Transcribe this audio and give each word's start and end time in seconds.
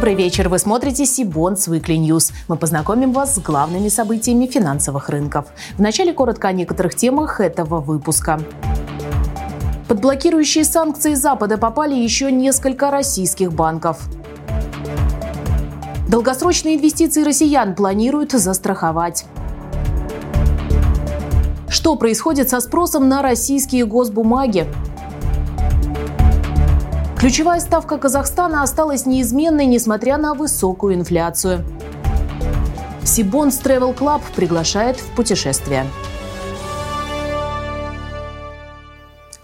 Добрый 0.00 0.14
вечер. 0.14 0.48
Вы 0.48 0.58
смотрите 0.58 1.04
Сибон 1.04 1.56
Weekly 1.56 1.98
News. 1.98 2.32
Мы 2.48 2.56
познакомим 2.56 3.12
вас 3.12 3.34
с 3.34 3.38
главными 3.38 3.88
событиями 3.90 4.46
финансовых 4.46 5.10
рынков. 5.10 5.48
Вначале 5.76 6.14
коротко 6.14 6.48
о 6.48 6.52
некоторых 6.52 6.94
темах 6.94 7.38
этого 7.38 7.80
выпуска. 7.80 8.40
Под 9.88 10.00
блокирующие 10.00 10.64
санкции 10.64 11.12
Запада 11.12 11.58
попали 11.58 11.94
еще 11.94 12.32
несколько 12.32 12.90
российских 12.90 13.52
банков. 13.52 14.00
Долгосрочные 16.08 16.76
инвестиции 16.76 17.22
россиян 17.22 17.74
планируют 17.74 18.32
застраховать. 18.32 19.26
Что 21.68 21.96
происходит 21.96 22.48
со 22.48 22.60
спросом 22.60 23.06
на 23.10 23.20
российские 23.20 23.84
госбумаги? 23.84 24.66
Ключевая 27.20 27.60
ставка 27.60 27.98
Казахстана 27.98 28.62
осталась 28.62 29.04
неизменной, 29.04 29.66
несмотря 29.66 30.16
на 30.16 30.32
высокую 30.32 30.94
инфляцию. 30.94 31.66
Сибонс 33.04 33.60
Travel 33.60 33.94
Club 33.94 34.22
приглашает 34.34 34.96
в 34.96 35.14
путешествие. 35.14 35.84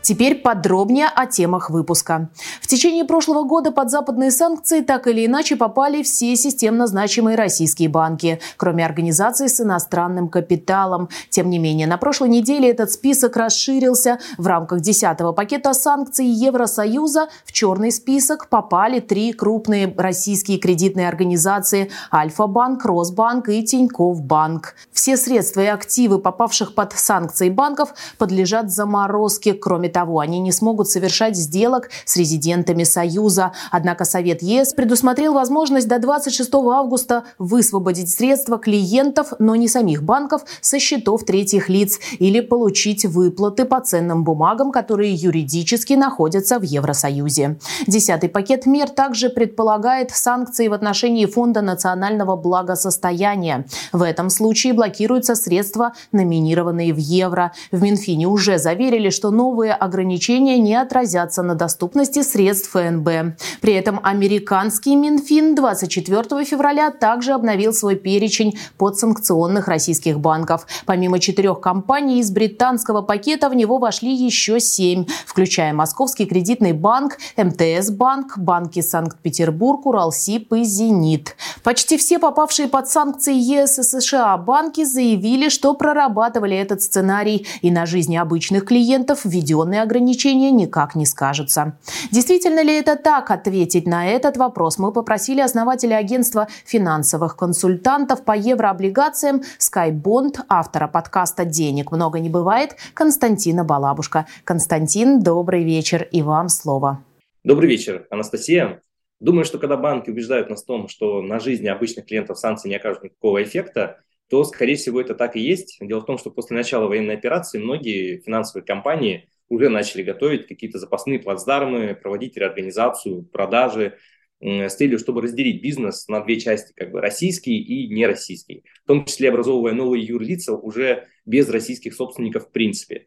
Теперь 0.07 0.37
подробнее 0.37 1.09
о 1.13 1.27
темах 1.27 1.69
выпуска. 1.69 2.29
В 2.63 2.69
течение 2.69 3.05
прошлого 3.05 3.43
года 3.43 3.73
под 3.73 3.91
западные 3.91 4.31
санкции 4.31 4.81
так 4.81 5.09
или 5.09 5.27
иначе 5.27 5.57
попали 5.57 6.05
все 6.05 6.37
системно 6.37 6.87
значимые 6.87 7.37
российские 7.37 7.89
банки, 7.89 8.39
кроме 8.57 8.87
организаций 8.87 9.49
с 9.49 9.61
иностранным 9.61 10.29
капиталом. 10.29 11.09
Тем 11.29 11.51
не 11.51 11.59
менее, 11.59 11.89
на 11.89 11.97
прошлой 11.97 12.29
неделе 12.29 12.71
этот 12.71 12.93
список 12.93 13.37
расширился. 13.37 14.21
В 14.39 14.47
рамках 14.47 14.81
10-го 14.81 15.33
пакета 15.33 15.75
санкций 15.75 16.27
Евросоюза 16.27 17.27
в 17.45 17.51
черный 17.51 17.91
список 17.91 18.49
попали 18.49 19.01
три 19.01 19.33
крупные 19.33 19.93
российские 19.99 20.59
кредитные 20.59 21.09
организации– 21.09 21.91
Альфа-банк, 22.15 22.85
Росбанк 22.85 23.49
и 23.49 23.65
Тинькофф 23.65 24.23
банк. 24.23 24.77
Все 24.93 25.17
средства 25.17 25.63
и 25.63 25.67
активы, 25.67 26.21
попавших 26.21 26.77
под 26.77 26.93
санкции 26.93 27.51
банков, 27.51 27.93
подлежат 28.19 28.71
заморозке. 28.71 29.53
Кроме 29.53 29.96
того, 29.97 30.19
они 30.19 30.41
не 30.41 30.53
смогут 30.53 30.91
совершать 30.91 31.39
сделок 31.39 31.89
с 32.05 32.19
резидентами 32.19 32.85
Союза. 32.85 33.53
Однако 33.71 34.05
Совет 34.05 34.43
ЕС 34.43 34.75
предусмотрел 34.75 35.33
возможность 35.33 35.89
до 35.89 35.99
26 35.99 36.53
августа 36.53 37.25
высвободить 37.39 38.11
средства 38.11 38.59
клиентов, 38.59 39.33
но 39.39 39.57
не 39.57 39.69
самих 39.69 40.03
банков, 40.03 40.43
со 40.61 40.79
счетов 40.79 41.25
третьих 41.25 41.71
лиц 41.71 41.99
или 42.19 42.41
получить 42.41 43.07
выплаты 43.07 43.65
по 43.65 43.81
ценным 43.81 44.23
бумагам, 44.23 44.71
которые 44.71 45.15
юридически 45.15 45.95
находятся 45.95 46.59
в 46.59 46.63
Евросоюзе. 46.63 47.59
Десятый 47.87 48.29
пакет 48.29 48.67
мер 48.67 48.91
также 48.91 49.31
предполагает 49.31 50.11
санкции 50.11 50.69
в 50.69 50.75
отношении 50.75 51.25
Фонда 51.25 51.63
национального 51.63 52.37
благосостояния. 52.37 53.65
В 53.95 54.03
этом 54.03 54.29
случае 54.29 54.75
блокируются 54.75 55.35
средства, 55.37 55.95
номинированные 56.13 56.93
в 56.93 56.99
евро. 56.99 57.53
В 57.73 57.83
Минфине 57.83 58.27
уже 58.27 58.59
заверили, 58.59 59.09
что 59.09 59.31
новые 59.31 59.73
ограничения 59.87 60.59
не 60.59 60.75
отразятся 60.75 61.43
на 61.43 61.55
доступности 61.55 62.23
средств 62.23 62.71
ФНБ. 62.73 63.39
При 63.61 63.73
этом 63.73 64.01
американский 64.03 64.95
Минфин 64.97 65.55
24 65.55 66.45
февраля 66.45 66.91
также 66.91 67.33
обновил 67.33 67.73
свой 67.73 67.97
перечень 67.97 68.59
подсанкционных 68.77 69.69
российских 69.69 70.21
банков. 70.21 70.67
Помимо 70.85 71.19
четырех 71.19 71.61
компаний 71.61 72.21
из 72.21 72.31
британского 72.31 73.03
пакета 73.03 73.49
в 73.49 73.55
него 73.55 73.79
вошли 73.79 74.15
еще 74.15 74.61
семь, 74.61 75.07
включая 75.27 75.73
Московский 75.73 76.27
кредитный 76.27 76.73
банк, 76.73 77.19
МТС 77.37 77.91
банк, 77.91 78.37
банки 78.39 78.81
Санкт-Петербург, 78.81 79.87
Уралсиб 79.87 80.53
и 80.53 80.65
Зенит. 80.65 81.37
Почти 81.63 81.97
все 81.97 82.19
попавшие 82.19 82.69
под 82.69 82.89
санкции 82.89 83.35
ЕС 83.35 83.79
и 83.79 83.83
США 83.83 84.37
банки 84.37 84.85
заявили, 84.85 85.49
что 85.49 85.75
прорабатывали 85.75 86.57
этот 86.57 86.83
сценарий 86.83 87.47
и 87.63 87.71
на 87.71 87.87
жизни 87.87 88.17
обычных 88.17 88.65
клиентов 88.65 89.21
введенные 89.25 89.76
подобные 89.77 89.83
ограничения 89.83 90.51
никак 90.53 90.95
не 90.95 91.07
скажутся. 91.07 91.79
Действительно 92.13 92.63
ли 92.63 92.75
это 92.75 92.97
так? 92.97 93.31
Ответить 93.31 93.87
на 93.87 94.07
этот 94.07 94.37
вопрос 94.37 94.79
мы 94.79 94.93
попросили 94.93 95.41
основателя 95.41 95.97
агентства 95.97 96.49
финансовых 96.65 97.37
консультантов 97.37 98.25
по 98.25 98.33
еврооблигациям 98.33 99.43
SkyBond, 99.59 100.45
автора 100.49 100.89
подкаста 100.89 101.45
«Денег 101.45 101.93
много 101.93 102.21
не 102.21 102.31
бывает» 102.31 102.77
Константина 102.95 103.65
Балабушка. 103.65 104.27
Константин, 104.45 105.21
добрый 105.23 105.65
вечер 105.65 106.09
и 106.13 106.23
вам 106.23 106.49
слово. 106.49 106.99
Добрый 107.45 107.69
вечер, 107.69 108.07
Анастасия. 108.11 108.81
Думаю, 109.21 109.45
что 109.45 109.59
когда 109.59 109.77
банки 109.77 110.11
убеждают 110.11 110.51
нас 110.51 110.63
в 110.63 110.67
том, 110.67 110.89
что 110.89 111.23
на 111.23 111.39
жизни 111.39 111.69
обычных 111.69 112.07
клиентов 112.07 112.39
санкции 112.39 112.69
не 112.69 112.77
окажут 112.77 113.05
никакого 113.05 113.43
эффекта, 113.43 113.97
то, 114.29 114.45
скорее 114.45 114.75
всего, 114.75 115.01
это 115.01 115.15
так 115.15 115.37
и 115.37 115.41
есть. 115.41 115.79
Дело 115.81 116.01
в 116.01 116.07
том, 116.07 116.19
что 116.19 116.31
после 116.31 116.57
начала 116.57 116.89
военной 116.89 117.15
операции 117.15 117.59
многие 117.59 118.19
финансовые 118.19 118.65
компании 118.65 119.29
уже 119.49 119.69
начали 119.69 120.03
готовить 120.03 120.47
какие-то 120.47 120.79
запасные 120.79 121.19
плацдармы, 121.19 121.95
проводить 121.95 122.37
реорганизацию, 122.37 123.23
продажи 123.23 123.97
с 124.41 124.75
целью, 124.75 124.99
чтобы 124.99 125.23
разделить 125.23 125.63
бизнес 125.63 126.09
на 126.09 126.21
две 126.21 126.39
части, 126.39 126.73
как 126.75 126.91
бы 126.91 127.01
российский 127.01 127.59
и 127.59 127.89
нероссийский, 127.89 128.65
в 128.85 128.87
том 128.87 129.05
числе 129.07 129.31
образовывая 129.31 129.73
новые 129.73 130.05
юрлица 130.05 130.55
уже 130.55 131.07
без 131.25 131.49
российских 131.49 131.95
собственников 131.95 132.49
в 132.49 132.53
принципе. 132.53 133.07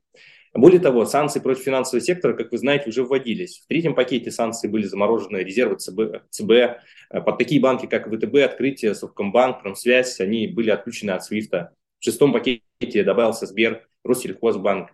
Более 0.55 0.79
того, 0.79 1.05
санкции 1.05 1.39
против 1.39 1.61
финансового 1.61 2.03
сектора, 2.03 2.33
как 2.33 2.51
вы 2.51 2.57
знаете, 2.57 2.89
уже 2.89 3.03
вводились. 3.03 3.61
В 3.63 3.67
третьем 3.67 3.93
пакете 3.93 4.31
санкций 4.31 4.67
были 4.67 4.85
заморожены 4.85 5.37
резервы 5.37 5.75
ЦБ. 5.75 6.27
ЦБ. 6.31 6.51
Под 7.23 7.37
такие 7.37 7.61
банки, 7.61 7.85
как 7.85 8.07
ВТБ, 8.07 8.35
Открытие, 8.37 8.95
Совкомбанк, 8.95 9.61
Промсвязь, 9.61 10.19
они 10.19 10.47
были 10.47 10.71
отключены 10.71 11.11
от 11.11 11.23
СВИФТа. 11.23 11.75
В 11.99 12.03
шестом 12.03 12.33
пакете 12.33 13.03
добавился 13.03 13.45
Сбер, 13.45 13.87
Россельхозбанк. 14.03 14.89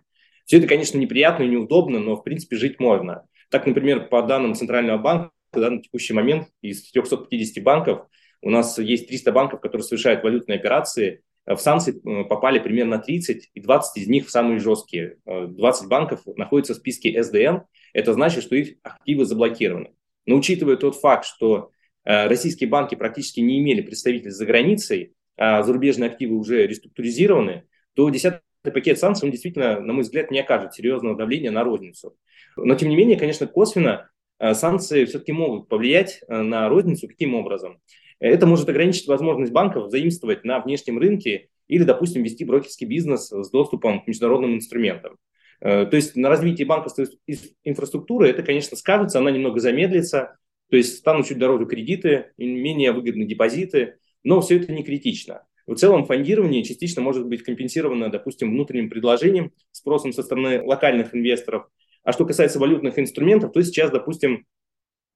Все 0.46 0.58
это, 0.58 0.66
конечно, 0.66 0.96
неприятно 0.96 1.42
и 1.42 1.48
неудобно, 1.48 1.98
но, 1.98 2.16
в 2.16 2.22
принципе, 2.22 2.56
жить 2.56 2.80
можно. 2.80 3.26
Так, 3.50 3.66
например, 3.66 4.08
по 4.08 4.22
данным 4.22 4.54
Центрального 4.54 4.98
банка, 4.98 5.30
да, 5.52 5.70
на 5.70 5.82
текущий 5.82 6.14
момент 6.14 6.48
из 6.62 6.90
350 6.90 7.62
банков 7.62 8.06
у 8.42 8.50
нас 8.50 8.78
есть 8.78 9.08
300 9.08 9.32
банков, 9.32 9.60
которые 9.60 9.84
совершают 9.84 10.22
валютные 10.22 10.58
операции. 10.58 11.22
В 11.46 11.56
санкции 11.56 11.94
э, 11.94 12.24
попали 12.24 12.58
примерно 12.58 12.98
30, 12.98 13.50
и 13.54 13.60
20 13.60 14.02
из 14.02 14.08
них 14.08 14.26
в 14.26 14.30
самые 14.30 14.60
жесткие. 14.60 15.16
20 15.26 15.84
э, 15.84 15.88
банков 15.88 16.20
находятся 16.36 16.74
в 16.74 16.76
списке 16.76 17.22
СДН. 17.22 17.64
Это 17.92 18.12
значит, 18.12 18.42
что 18.42 18.56
их 18.56 18.76
активы 18.82 19.24
заблокированы. 19.24 19.94
Но 20.26 20.36
учитывая 20.36 20.76
тот 20.76 20.96
факт, 20.96 21.24
что 21.24 21.70
э, 22.04 22.28
российские 22.28 22.68
банки 22.68 22.94
практически 22.94 23.40
не 23.40 23.58
имели 23.60 23.80
представительств 23.80 24.38
за 24.38 24.46
границей, 24.46 25.14
а 25.36 25.62
зарубежные 25.62 26.10
активы 26.10 26.36
уже 26.36 26.66
реструктуризированы, 26.66 27.64
то 27.94 28.08
10 28.10 28.34
пакет 28.70 28.98
санкций, 28.98 29.26
он 29.26 29.30
действительно, 29.30 29.80
на 29.80 29.92
мой 29.92 30.02
взгляд, 30.02 30.30
не 30.30 30.40
окажет 30.40 30.74
серьезного 30.74 31.16
давления 31.16 31.50
на 31.50 31.64
розницу. 31.64 32.16
Но, 32.56 32.74
тем 32.74 32.88
не 32.88 32.96
менее, 32.96 33.18
конечно, 33.18 33.46
косвенно 33.46 34.10
э, 34.38 34.54
санкции 34.54 35.04
все-таки 35.04 35.32
могут 35.32 35.68
повлиять 35.68 36.20
э, 36.28 36.42
на 36.42 36.68
розницу. 36.68 37.08
Каким 37.08 37.34
образом? 37.34 37.80
Это 38.18 38.46
может 38.46 38.68
ограничить 38.68 39.06
возможность 39.08 39.52
банков 39.52 39.90
заимствовать 39.90 40.44
на 40.44 40.60
внешнем 40.60 40.98
рынке 40.98 41.48
или, 41.68 41.82
допустим, 41.84 42.22
вести 42.22 42.44
брокерский 42.44 42.86
бизнес 42.86 43.30
с 43.30 43.50
доступом 43.50 44.02
к 44.02 44.06
международным 44.06 44.54
инструментам. 44.54 45.16
Э, 45.60 45.86
то 45.86 45.96
есть 45.96 46.16
на 46.16 46.28
развитии 46.28 46.64
банковской 46.64 47.06
инфраструктуры 47.64 48.28
это, 48.28 48.42
конечно, 48.42 48.76
скажется, 48.76 49.18
она 49.18 49.30
немного 49.30 49.60
замедлится, 49.60 50.38
то 50.70 50.76
есть 50.76 50.98
станут 50.98 51.26
чуть 51.26 51.38
дороже 51.38 51.66
кредиты, 51.66 52.32
менее 52.36 52.92
выгодны 52.92 53.24
депозиты, 53.24 53.96
но 54.24 54.40
все 54.40 54.58
это 54.58 54.72
не 54.72 54.82
критично. 54.82 55.42
В 55.66 55.74
целом 55.74 56.06
фондирование 56.06 56.62
частично 56.62 57.02
может 57.02 57.26
быть 57.26 57.42
компенсировано, 57.42 58.08
допустим, 58.08 58.50
внутренним 58.50 58.88
предложением, 58.88 59.52
спросом 59.72 60.12
со 60.12 60.22
стороны 60.22 60.62
локальных 60.62 61.14
инвесторов. 61.14 61.68
А 62.04 62.12
что 62.12 62.24
касается 62.24 62.60
валютных 62.60 62.98
инструментов, 62.98 63.52
то 63.52 63.62
сейчас, 63.62 63.90
допустим, 63.90 64.46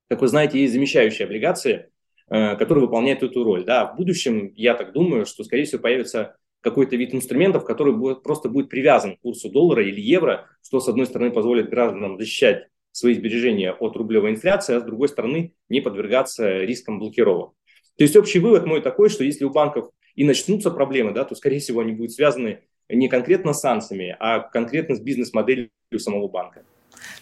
как 0.08 0.20
вы 0.20 0.28
знаете, 0.28 0.60
есть 0.60 0.72
замещающие 0.72 1.24
облигации, 1.24 1.90
э, 2.28 2.56
которые 2.56 2.86
выполняют 2.86 3.22
эту 3.22 3.44
роль. 3.44 3.64
Да, 3.64 3.92
в 3.92 3.96
будущем, 3.96 4.52
я 4.56 4.74
так 4.74 4.92
думаю, 4.92 5.24
что, 5.24 5.44
скорее 5.44 5.64
всего, 5.64 5.80
появится 5.80 6.36
какой-то 6.62 6.96
вид 6.96 7.14
инструментов, 7.14 7.64
который 7.64 7.94
будет, 7.94 8.24
просто 8.24 8.48
будет 8.48 8.68
привязан 8.68 9.16
к 9.16 9.20
курсу 9.20 9.50
доллара 9.50 9.86
или 9.86 10.00
евро, 10.00 10.48
что, 10.62 10.80
с 10.80 10.88
одной 10.88 11.06
стороны, 11.06 11.30
позволит 11.30 11.70
гражданам 11.70 12.18
защищать 12.18 12.66
свои 12.90 13.14
сбережения 13.14 13.72
от 13.72 13.96
рублевой 13.96 14.32
инфляции, 14.32 14.74
а 14.74 14.80
с 14.80 14.84
другой 14.84 15.08
стороны, 15.08 15.54
не 15.68 15.80
подвергаться 15.80 16.58
рискам 16.58 16.98
блокировок. 16.98 17.54
То 17.96 18.04
есть 18.04 18.16
общий 18.16 18.40
вывод 18.40 18.66
мой 18.66 18.80
такой, 18.80 19.10
что 19.10 19.24
если 19.24 19.44
у 19.44 19.50
банков 19.50 19.90
и 20.20 20.24
начнутся 20.24 20.70
проблемы, 20.70 21.12
да, 21.12 21.24
то, 21.24 21.34
скорее 21.34 21.60
всего, 21.60 21.80
они 21.80 21.92
будут 21.92 22.12
связаны 22.12 22.58
не 22.90 23.08
конкретно 23.08 23.54
с 23.54 23.60
санкциями, 23.60 24.14
а 24.20 24.40
конкретно 24.40 24.94
с 24.94 25.00
бизнес-моделью 25.00 25.70
самого 25.96 26.28
банка. 26.28 26.62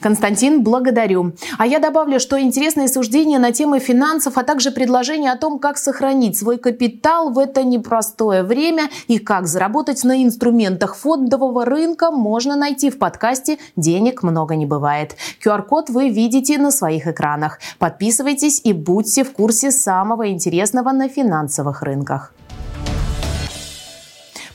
Константин, 0.00 0.64
благодарю. 0.64 1.32
А 1.58 1.66
я 1.68 1.78
добавлю, 1.78 2.18
что 2.18 2.40
интересные 2.40 2.88
суждения 2.88 3.38
на 3.38 3.52
темы 3.52 3.78
финансов, 3.78 4.36
а 4.36 4.42
также 4.42 4.72
предложения 4.72 5.30
о 5.30 5.36
том, 5.36 5.60
как 5.60 5.78
сохранить 5.78 6.36
свой 6.36 6.58
капитал 6.58 7.30
в 7.30 7.38
это 7.38 7.62
непростое 7.62 8.42
время 8.42 8.88
и 9.06 9.20
как 9.20 9.46
заработать 9.46 10.02
на 10.02 10.24
инструментах 10.24 10.96
фондового 10.96 11.64
рынка 11.64 12.10
можно 12.10 12.56
найти 12.56 12.90
в 12.90 12.98
подкасте 12.98 13.58
«Денег 13.76 14.24
много 14.24 14.56
не 14.56 14.66
бывает». 14.66 15.14
QR-код 15.44 15.90
вы 15.90 16.08
видите 16.08 16.58
на 16.58 16.72
своих 16.72 17.06
экранах. 17.06 17.60
Подписывайтесь 17.78 18.60
и 18.64 18.72
будьте 18.72 19.22
в 19.22 19.30
курсе 19.30 19.70
самого 19.70 20.30
интересного 20.30 20.90
на 20.90 21.08
финансовых 21.08 21.82
рынках. 21.82 22.34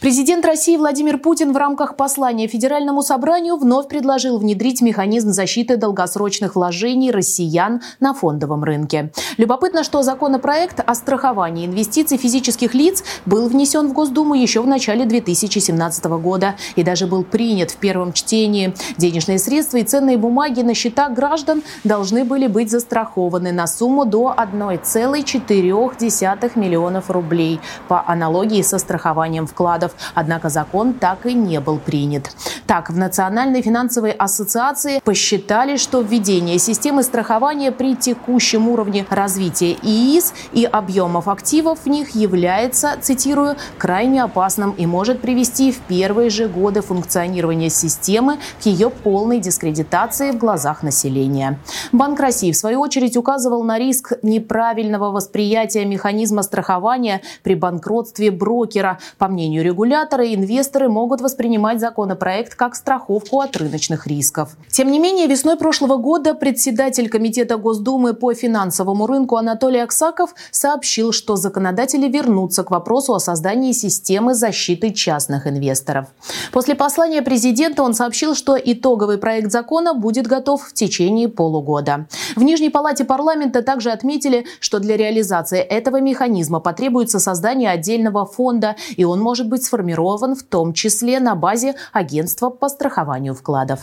Президент 0.03 0.45
России 0.45 0.75
Владимир 0.75 1.17
Путин 1.17 1.53
в 1.53 1.55
рамках 1.55 1.95
послания 1.95 2.50
Федеральному 2.50 3.03
собранию 3.03 3.55
вновь 3.55 3.88
предложил 3.88 4.38
внедрить 4.38 4.81
механизм 4.81 5.31
защиты 5.31 5.77
долгосрочных 5.77 6.55
вложений 6.55 7.11
россиян 7.11 7.81
на 8.01 8.13
фондовом 8.13 8.65
рынке. 8.65 9.13
Любопытно, 9.38 9.85
что 9.85 10.03
законопроект 10.03 10.81
о 10.85 10.94
страховании 10.95 11.65
инвестиций 11.65 12.17
физических 12.17 12.73
лиц 12.73 13.01
был 13.25 13.47
внесен 13.47 13.88
в 13.88 13.94
Госдуму 13.94 14.33
еще 14.33 14.61
в 14.61 14.67
начале 14.67 15.05
2017 15.05 16.03
года 16.03 16.55
и 16.75 16.83
даже 16.83 17.07
был 17.07 17.23
принят 17.23 17.71
в 17.71 17.77
первом 17.77 18.11
чтении. 18.11 18.73
Денежные 18.97 19.39
средства 19.39 19.77
и 19.77 19.83
ценные 19.83 20.17
бумаги 20.17 20.63
на 20.63 20.73
счетах 20.73 21.13
граждан 21.13 21.63
должны 21.85 22.25
были 22.25 22.47
быть 22.47 22.69
застрахованы 22.69 23.53
на 23.53 23.67
сумму 23.67 24.03
до 24.03 24.35
1,4 24.38 26.59
миллионов 26.59 27.09
рублей 27.09 27.61
по 27.88 28.03
аналогии 28.05 28.63
со 28.63 28.79
страхованием 28.79 29.47
вкладов 29.47 29.93
однако 30.13 30.50
закон 30.50 30.94
так 30.94 31.25
и 31.25 31.34
не 31.34 31.60
был 31.60 31.80
принят. 31.80 32.31
Так, 32.68 32.90
в 32.90 32.98
Национальной 32.98 33.62
финансовой 33.62 34.12
ассоциации 34.12 35.01
посчитали, 35.04 35.78
что 35.78 36.01
введение 36.01 36.60
системы 36.60 37.04
страхования 37.04 37.72
при 37.72 37.95
текущем 37.95 38.68
уровне 38.69 39.06
развития 39.10 39.74
ИИС 39.81 40.34
и 40.54 40.66
объемов 40.66 41.28
активов 41.28 41.80
в 41.84 41.88
них 41.88 42.16
является, 42.16 42.95
цитирую, 43.01 43.56
крайне 43.78 44.24
опасным 44.24 44.72
и 44.72 44.86
может 44.86 45.22
привести 45.22 45.72
в 45.72 45.80
первые 45.80 46.30
же 46.30 46.48
годы 46.48 46.81
функционирования 46.81 47.69
системы 47.69 48.38
к 48.62 48.66
ее 48.66 48.89
полной 48.89 49.39
дискредитации 49.39 50.31
в 50.31 50.38
глазах 50.38 50.84
населения. 50.84 51.60
Банк 51.92 52.19
России, 52.19 52.51
в 52.51 52.57
свою 52.57 52.80
очередь, 52.80 53.18
указывал 53.18 53.63
на 53.63 53.78
риск 53.78 54.13
неправильного 54.22 55.12
восприятия 55.12 55.86
механизма 55.86 56.44
страхования 56.44 57.22
при 57.44 57.56
банкротстве 57.56 58.31
брокера. 58.31 59.00
По 59.18 59.28
мнению 59.28 59.63
регулятора, 59.63 59.82
регуляторы 59.83 60.30
и 60.30 60.35
инвесторы 60.35 60.88
могут 60.88 61.19
воспринимать 61.19 61.81
законопроект 61.81 62.56
как 62.56 62.74
страховку 62.75 63.41
от 63.41 63.57
рыночных 63.57 64.07
рисков. 64.07 64.56
Тем 64.69 64.89
не 64.89 64.97
менее, 64.97 65.27
весной 65.27 65.57
прошлого 65.57 65.97
года 65.97 66.33
председатель 66.33 67.09
Комитета 67.09 67.57
Госдумы 67.57 68.13
по 68.13 68.33
финансовому 68.33 69.07
рынку 69.07 69.35
Анатолий 69.35 69.80
Аксаков 69.80 70.35
сообщил, 70.51 71.12
что 71.12 71.35
законодатели 71.35 72.07
вернутся 72.07 72.63
к 72.63 72.71
вопросу 72.71 73.13
о 73.13 73.19
создании 73.19 73.74
системы 73.74 74.33
защиты 74.35 74.91
частных 74.91 75.47
инвесторов. 75.47 76.06
После 76.53 76.75
послания 76.75 77.21
президента 77.21 77.83
он 77.83 77.94
сообщил, 77.94 78.36
что 78.36 78.56
итоговый 78.56 79.18
проект 79.18 79.51
закона 79.51 79.94
будет 79.94 80.27
готов 80.27 80.63
в 80.63 80.74
течение 80.74 81.27
полугода. 81.27 82.07
В 82.38 82.44
Нижней 82.44 82.69
палате 82.69 83.03
парламента 83.03 83.62
также 83.62 83.91
отметили, 83.91 84.45
что 84.62 84.79
для 84.79 84.95
реализации 84.95 85.59
этого 85.59 86.00
механизма 86.00 86.62
потребуется 86.62 87.19
создание 87.19 87.69
отдельного 87.69 88.25
фонда, 88.25 88.77
и 88.95 89.03
он 89.03 89.19
может 89.19 89.50
быть 89.50 89.62
сформирован 89.63 90.36
в 90.36 90.44
том 90.44 90.74
числе 90.74 91.19
на 91.19 91.36
базе 91.36 91.75
агентства 91.92 92.50
по 92.50 92.69
страхованию 92.69 93.33
вкладов. 93.33 93.81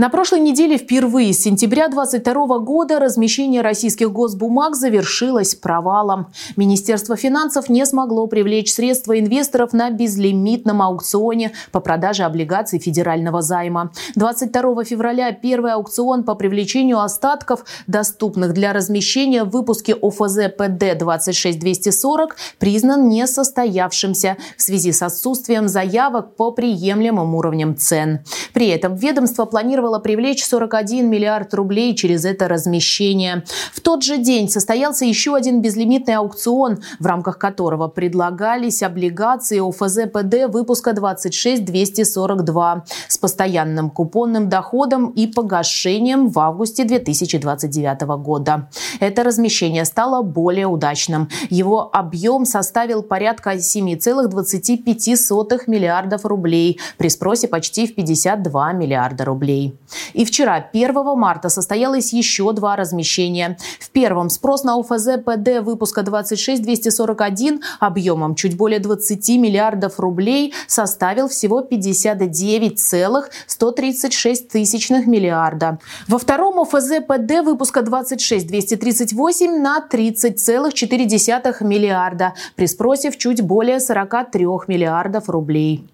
На 0.00 0.08
прошлой 0.08 0.40
неделе 0.40 0.78
впервые 0.78 1.34
с 1.34 1.42
сентября 1.42 1.88
2022 1.88 2.60
года 2.60 2.98
размещение 2.98 3.60
российских 3.60 4.10
госбумаг 4.10 4.74
завершилось 4.74 5.54
провалом. 5.54 6.28
Министерство 6.56 7.16
финансов 7.16 7.68
не 7.68 7.84
смогло 7.84 8.26
привлечь 8.26 8.72
средства 8.72 9.20
инвесторов 9.20 9.74
на 9.74 9.90
безлимитном 9.90 10.80
аукционе 10.80 11.52
по 11.70 11.80
продаже 11.80 12.22
облигаций 12.22 12.78
федерального 12.78 13.42
займа. 13.42 13.92
22 14.14 14.84
февраля 14.84 15.32
первый 15.32 15.74
аукцион 15.74 16.24
по 16.24 16.34
привлечению 16.34 17.00
остатков, 17.00 17.66
доступных 17.86 18.54
для 18.54 18.72
размещения 18.72 19.44
в 19.44 19.50
выпуске 19.50 19.92
ОФЗ 19.92 20.48
ПД 20.56 20.98
26240, 20.98 22.36
признан 22.58 23.10
несостоявшимся 23.10 24.38
в 24.56 24.62
связи 24.62 24.92
с 24.92 25.02
отсутствием 25.02 25.68
заявок 25.68 26.36
по 26.36 26.52
приемлемым 26.52 27.34
уровням 27.34 27.76
цен. 27.76 28.20
При 28.54 28.68
этом 28.68 28.96
ведомство 28.96 29.44
планировало 29.44 29.89
планировала 29.90 29.98
привлечь 29.98 30.44
41 30.44 31.08
миллиард 31.08 31.54
рублей 31.54 31.94
через 31.94 32.24
это 32.24 32.48
размещение. 32.48 33.44
В 33.72 33.80
тот 33.80 34.02
же 34.02 34.18
день 34.18 34.48
состоялся 34.48 35.04
еще 35.04 35.34
один 35.34 35.60
безлимитный 35.60 36.16
аукцион, 36.16 36.78
в 36.98 37.06
рамках 37.06 37.38
которого 37.38 37.88
предлагались 37.88 38.82
облигации 38.82 39.60
ОФЗ-ПД 39.60 40.52
выпуска 40.52 40.92
26242 40.92 42.84
с 43.08 43.18
постоянным 43.18 43.90
купонным 43.90 44.48
доходом 44.48 45.10
и 45.10 45.26
погашением 45.26 46.28
в 46.28 46.38
августе 46.38 46.84
2029 46.84 48.02
года. 48.22 48.68
Это 49.00 49.24
размещение 49.24 49.84
стало 49.84 50.22
более 50.22 50.66
удачным. 50.66 51.28
Его 51.50 51.90
объем 51.92 52.44
составил 52.44 53.02
порядка 53.02 53.54
7,25 53.54 55.64
миллиардов 55.66 56.24
рублей 56.24 56.78
при 56.98 57.10
спросе 57.10 57.48
почти 57.48 57.86
в 57.86 57.94
52 57.94 58.72
миллиарда 58.72 59.24
рублей. 59.24 59.79
И 60.12 60.24
вчера, 60.24 60.68
1 60.72 60.94
марта, 61.16 61.48
состоялось 61.48 62.12
еще 62.12 62.52
два 62.52 62.76
размещения. 62.76 63.56
В 63.80 63.90
первом 63.90 64.30
спрос 64.30 64.62
на 64.64 64.76
УФЗ 64.76 65.18
ПД 65.24 65.60
выпуска 65.62 66.02
26241 66.02 67.62
объемом 67.80 68.34
чуть 68.34 68.56
более 68.56 68.80
20 68.80 69.28
миллиардов 69.38 70.00
рублей 70.00 70.52
составил 70.66 71.28
всего 71.28 71.60
59,136 71.62 74.48
тысячных 74.48 75.06
миллиарда. 75.06 75.78
Во 76.08 76.18
втором 76.18 76.58
УФЗ 76.58 77.04
ПД 77.06 77.44
выпуска 77.44 77.82
26238 77.82 79.60
на 79.60 79.86
30,4 79.90 81.64
миллиарда 81.64 82.34
при 82.56 82.66
спросе 82.66 83.10
в 83.10 83.18
чуть 83.18 83.42
более 83.42 83.80
43 83.80 84.46
миллиардов 84.68 85.28
рублей. 85.28 85.84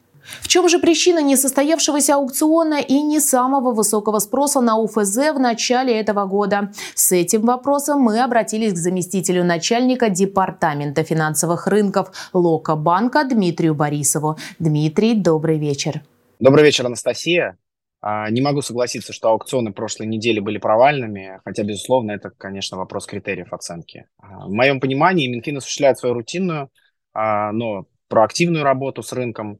В 0.40 0.49
чем 0.49 0.69
же 0.69 0.78
причина 0.78 1.23
несостоявшегося 1.23 2.14
аукциона 2.14 2.81
и 2.81 3.02
не 3.02 3.20
самого 3.20 3.73
высокого 3.73 4.19
спроса 4.19 4.61
на 4.61 4.76
УФЗ 4.76 5.17
в 5.34 5.38
начале 5.38 5.99
этого 5.99 6.26
года? 6.26 6.73
С 6.94 7.12
этим 7.12 7.43
вопросом 7.43 8.00
мы 8.00 8.23
обратились 8.23 8.73
к 8.73 8.76
заместителю 8.76 9.44
начальника 9.44 10.08
Департамента 10.08 11.05
финансовых 11.05 11.67
рынков 11.67 12.11
Лока 12.32 12.76
банка 12.76 13.25
Дмитрию 13.25 13.75
Борисову. 13.75 14.37
Дмитрий, 14.58 15.14
добрый 15.14 15.58
вечер. 15.58 16.03
Добрый 16.41 16.65
вечер, 16.65 16.86
Анастасия. 16.86 17.56
А, 18.03 18.31
не 18.31 18.41
могу 18.41 18.62
согласиться, 18.62 19.12
что 19.12 19.31
аукционы 19.31 19.72
прошлой 19.72 20.06
недели 20.06 20.39
были 20.39 20.58
провальными, 20.58 21.41
хотя, 21.44 21.65
безусловно, 21.65 22.12
это, 22.12 22.31
конечно, 22.31 22.77
вопрос 22.77 23.06
критериев 23.06 23.53
оценки. 23.53 24.06
А, 24.19 24.46
в 24.46 24.53
моем 24.53 24.81
понимании 24.81 25.27
Минфин 25.27 25.56
осуществляет 25.56 25.98
свою 25.98 26.15
рутинную, 26.15 26.70
а, 27.15 27.53
но 27.53 27.86
проактивную 28.08 28.65
работу 28.65 29.03
с 29.03 29.12
рынком, 29.12 29.58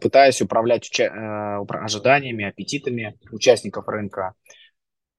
пытаясь 0.00 0.40
управлять 0.40 0.88
э, 0.98 1.06
ожиданиями, 1.06 2.46
аппетитами 2.46 3.18
участников 3.30 3.86
рынка. 3.88 4.34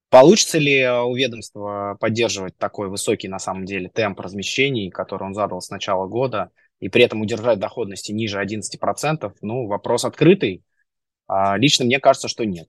Получится 0.08 0.58
ли 0.58 0.88
у 0.88 1.14
ведомства 1.14 1.96
поддерживать 2.00 2.56
такой 2.56 2.88
высокий, 2.88 3.28
на 3.28 3.38
самом 3.38 3.64
деле, 3.64 3.88
темп 3.88 4.20
размещений, 4.20 4.90
который 4.90 5.24
он 5.24 5.34
задал 5.34 5.60
с 5.60 5.70
начала 5.70 6.06
года, 6.06 6.50
и 6.80 6.88
при 6.88 7.04
этом 7.04 7.22
удержать 7.22 7.58
доходности 7.58 8.12
ниже 8.12 8.40
11%? 8.40 9.32
Ну, 9.42 9.66
вопрос 9.66 10.04
открытый. 10.04 10.62
А, 11.26 11.56
лично 11.56 11.84
мне 11.84 11.98
кажется, 11.98 12.28
что 12.28 12.44
нет. 12.44 12.68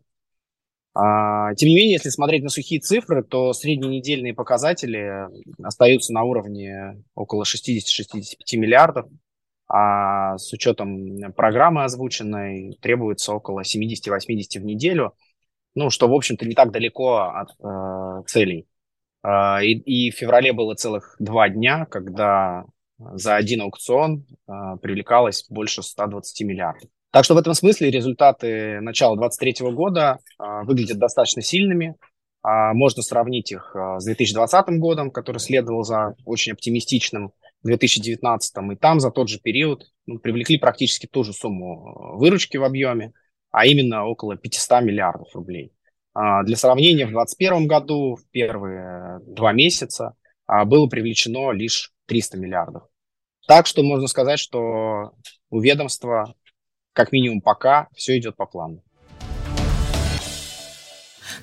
А, 0.94 1.54
тем 1.56 1.70
не 1.70 1.75
менее, 1.75 1.94
если 1.94 2.10
смотреть 2.10 2.44
на 2.44 2.50
сухие 2.50 2.80
цифры, 2.80 3.24
то 3.24 3.54
средненедельные 3.54 4.34
показатели 4.34 5.27
остаются 5.62 6.12
на 6.13 6.24
уровне 6.24 7.04
около 7.13 7.44
60-65 7.44 8.58
миллиардов 8.58 9.08
а 9.69 10.38
с 10.38 10.51
учетом 10.53 11.33
программы 11.36 11.83
озвученной 11.83 12.77
требуется 12.81 13.33
около 13.33 13.62
70-80 13.62 14.59
в 14.59 14.63
неделю, 14.65 15.13
ну, 15.75 15.89
что, 15.89 16.07
в 16.07 16.13
общем-то, 16.13 16.45
не 16.45 16.55
так 16.55 16.71
далеко 16.71 17.17
от 17.17 17.50
э, 17.59 18.24
целей. 18.27 18.67
Э, 19.24 19.63
и, 19.63 19.74
и 19.74 20.12
в 20.12 20.15
феврале 20.15 20.53
было 20.53 20.75
целых 20.75 21.15
два 21.19 21.50
дня, 21.50 21.86
когда 21.86 22.65
за 22.97 23.36
один 23.36 23.62
аукцион 23.62 24.25
э, 24.47 24.51
привлекалось 24.81 25.45
больше 25.50 25.83
120 25.83 26.41
миллиардов. 26.47 26.89
Так 27.12 27.25
что 27.25 27.36
в 27.36 27.38
этом 27.38 27.53
смысле 27.53 27.89
результаты 27.89 28.79
начала 28.81 29.15
2023 29.15 29.71
года 29.71 30.19
э, 30.39 30.63
выглядят 30.63 30.97
достаточно 30.97 31.41
сильными. 31.41 31.95
Э, 32.43 32.74
можно 32.74 33.01
сравнить 33.01 33.51
их 33.51 33.75
э, 33.75 34.00
с 34.00 34.05
2020 34.05 34.79
годом, 34.79 35.12
который 35.12 35.39
следовал 35.39 35.83
за 35.83 36.15
очень 36.25 36.53
оптимистичным 36.53 37.33
2019, 37.64 38.56
и 38.72 38.76
там 38.76 39.00
за 39.00 39.12
тот 39.12 39.30
же 39.30 39.40
период 39.40 39.92
ну, 40.06 40.20
привлекли 40.20 40.58
практически 40.58 41.08
ту 41.08 41.24
же 41.24 41.34
сумму 41.34 42.14
э, 42.16 42.18
выручки 42.18 42.58
в 42.58 42.64
объеме, 42.64 43.14
а 43.52 43.66
именно 43.66 44.06
около 44.06 44.38
500 44.38 44.82
миллиардов 44.84 45.34
рублей. 45.34 45.74
А, 46.14 46.44
для 46.44 46.56
сравнения, 46.56 47.06
в 47.06 47.12
2021 47.12 47.68
году, 47.68 48.16
в 48.16 48.30
первые 48.32 49.20
два 49.26 49.54
месяца, 49.54 50.16
а, 50.46 50.66
было 50.66 50.88
привлечено 50.88 51.52
лишь 51.52 51.94
300 52.08 52.38
миллиардов. 52.38 52.84
Так 53.48 53.66
что 53.68 53.84
можно 53.84 54.08
сказать, 54.08 54.40
что 54.40 55.14
у 55.50 55.60
ведомства, 55.60 56.36
как 56.94 57.12
минимум 57.12 57.42
пока, 57.42 57.88
все 57.96 58.18
идет 58.18 58.36
по 58.36 58.46
плану. 58.46 58.84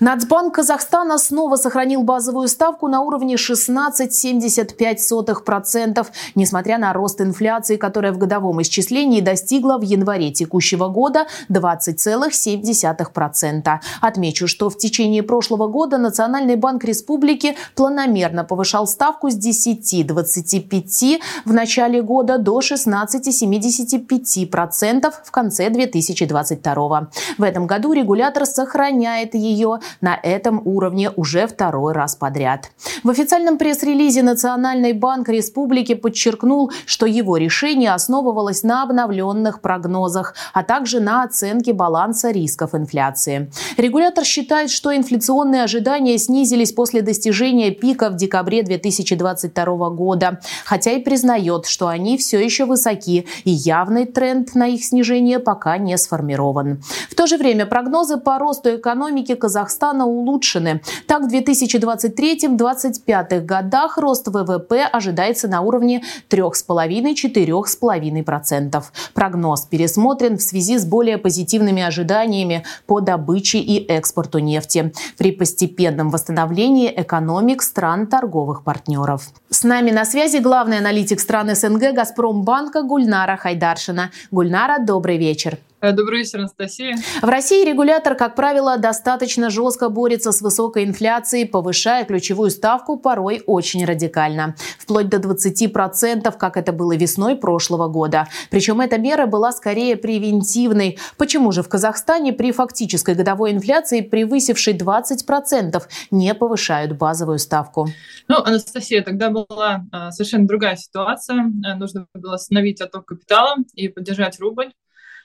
Нацбанк 0.00 0.54
Казахстана 0.54 1.18
снова 1.18 1.56
сохранил 1.56 2.02
базовую 2.02 2.48
ставку 2.48 2.88
на 2.88 3.02
уровне 3.02 3.36
16,75%, 3.36 6.06
несмотря 6.34 6.78
на 6.78 6.92
рост 6.92 7.20
инфляции, 7.20 7.76
которая 7.76 8.12
в 8.12 8.18
годовом 8.18 8.60
исчислении 8.62 9.20
достигла 9.20 9.78
в 9.78 9.82
январе 9.82 10.32
текущего 10.32 10.88
года 10.88 11.26
20,7%. 11.48 13.78
Отмечу, 14.00 14.48
что 14.48 14.70
в 14.70 14.78
течение 14.78 15.22
прошлого 15.22 15.68
года 15.68 15.98
Национальный 15.98 16.56
банк 16.56 16.82
республики 16.84 17.56
планомерно 17.76 18.42
повышал 18.44 18.86
ставку 18.86 19.30
с 19.30 19.38
10,25% 19.38 21.20
в 21.44 21.52
начале 21.52 22.00
года 22.02 22.38
до 22.38 22.60
16,75% 22.60 25.12
в 25.24 25.30
конце 25.30 25.68
2022. 25.70 27.08
В 27.38 27.42
этом 27.42 27.66
году 27.66 27.92
регулятор 27.92 28.46
сохраняет 28.46 29.34
ее 29.34 29.80
на 30.00 30.18
этом 30.22 30.60
уровне 30.64 31.10
уже 31.10 31.46
второй 31.46 31.92
раз 31.92 32.16
подряд. 32.16 32.70
В 33.02 33.10
официальном 33.10 33.58
пресс-релизе 33.58 34.22
Национальный 34.22 34.92
банк 34.92 35.28
республики 35.28 35.94
подчеркнул, 35.94 36.72
что 36.86 37.06
его 37.06 37.36
решение 37.36 37.92
основывалось 37.92 38.62
на 38.62 38.82
обновленных 38.82 39.60
прогнозах, 39.60 40.34
а 40.52 40.62
также 40.62 41.00
на 41.00 41.22
оценке 41.22 41.72
баланса 41.72 42.30
рисков 42.30 42.74
инфляции. 42.74 43.50
Регулятор 43.76 44.24
считает, 44.24 44.70
что 44.70 44.94
инфляционные 44.94 45.62
ожидания 45.62 46.18
снизились 46.18 46.72
после 46.72 47.02
достижения 47.02 47.70
пика 47.70 48.08
в 48.10 48.16
декабре 48.16 48.62
2022 48.62 49.90
года, 49.90 50.40
хотя 50.64 50.92
и 50.92 51.02
признает, 51.02 51.66
что 51.66 51.88
они 51.88 52.16
все 52.18 52.42
еще 52.42 52.64
высоки 52.64 53.26
и 53.44 53.50
явный 53.50 54.06
тренд 54.06 54.54
на 54.54 54.66
их 54.66 54.84
снижение 54.84 55.38
пока 55.38 55.78
не 55.78 55.96
сформирован. 55.98 56.82
В 57.10 57.14
то 57.14 57.26
же 57.26 57.36
время 57.36 57.66
прогнозы 57.66 58.16
по 58.16 58.38
росту 58.38 58.76
экономики 58.76 59.34
Казахстана 59.34 59.73
Казахстана 59.74 60.06
улучшены. 60.06 60.80
Так, 61.08 61.22
в 61.22 61.34
2023-2025 61.34 63.40
годах 63.40 63.98
рост 63.98 64.28
ВВП 64.28 64.84
ожидается 64.84 65.48
на 65.48 65.62
уровне 65.62 66.04
3,5-4,5%. 66.30 68.84
Прогноз 69.14 69.62
пересмотрен 69.62 70.38
в 70.38 70.42
связи 70.42 70.78
с 70.78 70.84
более 70.84 71.18
позитивными 71.18 71.82
ожиданиями 71.82 72.62
по 72.86 73.00
добыче 73.00 73.58
и 73.58 73.84
экспорту 73.86 74.38
нефти 74.38 74.92
при 75.18 75.32
постепенном 75.32 76.10
восстановлении 76.10 76.94
экономик 76.96 77.62
стран 77.62 78.06
торговых 78.06 78.62
партнеров. 78.62 79.30
С 79.50 79.64
нами 79.64 79.90
на 79.90 80.04
связи 80.04 80.38
главный 80.38 80.78
аналитик 80.78 81.18
стран 81.18 81.52
СНГ 81.54 81.94
«Газпромбанка» 81.94 82.82
Гульнара 82.82 83.36
Хайдаршина. 83.36 84.12
Гульнара, 84.30 84.78
добрый 84.78 85.18
вечер. 85.18 85.58
Э, 85.84 85.92
добрый 85.92 86.20
вечер, 86.20 86.38
Анастасия. 86.38 86.96
В 87.20 87.26
России 87.26 87.62
регулятор, 87.62 88.14
как 88.14 88.34
правило, 88.34 88.78
достаточно 88.78 89.50
жестко 89.50 89.90
борется 89.90 90.32
с 90.32 90.40
высокой 90.40 90.84
инфляцией, 90.84 91.46
повышая 91.46 92.06
ключевую 92.06 92.50
ставку 92.50 92.96
порой 92.96 93.42
очень 93.46 93.84
радикально. 93.84 94.54
Вплоть 94.78 95.10
до 95.10 95.18
20%, 95.18 96.34
как 96.38 96.56
это 96.56 96.72
было 96.72 96.96
весной 96.96 97.36
прошлого 97.36 97.88
года. 97.88 98.28
Причем 98.50 98.80
эта 98.80 98.96
мера 98.96 99.26
была 99.26 99.52
скорее 99.52 99.96
превентивной. 99.96 100.98
Почему 101.18 101.52
же 101.52 101.62
в 101.62 101.68
Казахстане 101.68 102.32
при 102.32 102.50
фактической 102.52 103.14
годовой 103.14 103.52
инфляции, 103.52 104.00
превысившей 104.00 104.78
20%, 104.78 105.82
не 106.10 106.32
повышают 106.32 106.92
базовую 106.92 107.38
ставку? 107.38 107.88
Ну, 108.28 108.36
Анастасия, 108.42 109.02
тогда 109.02 109.28
была 109.28 109.84
а, 109.92 110.10
совершенно 110.12 110.46
другая 110.46 110.76
ситуация. 110.76 111.52
Э, 111.62 111.74
нужно 111.74 112.06
было 112.14 112.36
остановить 112.36 112.80
отток 112.80 113.04
капитала 113.04 113.56
и 113.74 113.88
поддержать 113.88 114.40
рубль. 114.40 114.70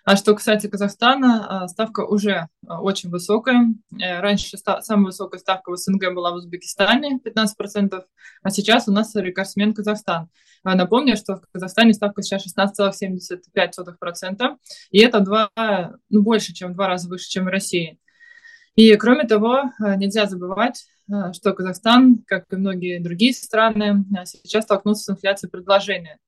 А 0.05 0.15
что 0.15 0.33
касается 0.33 0.69
Казахстана, 0.69 1.63
а, 1.63 1.67
ставка 1.67 2.05
уже 2.05 2.47
а, 2.65 2.81
очень 2.81 3.09
высокая. 3.09 3.73
Э, 3.99 4.21
раньше 4.21 4.57
самая 4.57 5.07
высокая 5.07 5.39
ставка 5.39 5.71
в 5.71 5.77
СНГ 5.77 6.13
была 6.13 6.31
в 6.31 6.35
Узбекистане 6.35 7.19
15%, 7.23 8.03
а 8.41 8.49
сейчас 8.49 8.87
у 8.87 8.91
нас 8.91 9.13
рекордсмен 9.15 9.73
Казахстан. 9.73 10.29
Напомню, 10.63 11.15
что 11.15 11.35
в 11.35 11.43
Казахстане 11.51 11.93
ставка 11.93 12.21
сейчас 12.21 12.45
16,75%, 12.47 14.57
и 14.91 14.99
это 14.99 15.19
два, 15.19 15.49
ну, 16.09 16.21
больше, 16.21 16.53
чем 16.53 16.71
в 16.71 16.75
два 16.75 16.87
раза 16.87 17.07
выше, 17.07 17.29
чем 17.29 17.45
в 17.45 17.49
России. 17.49 17.99
И 18.75 18.95
кроме 18.95 19.25
того, 19.25 19.71
нельзя 19.79 20.25
забывать, 20.25 20.85
что 21.33 21.53
Казахстан, 21.53 22.23
как 22.27 22.45
и 22.51 22.57
многие 22.57 22.99
другие 22.99 23.33
страны, 23.33 24.05
сейчас 24.25 24.65
столкнулся 24.65 25.03
с 25.03 25.09
инфляцией 25.09 25.49
предложения. 25.49 26.19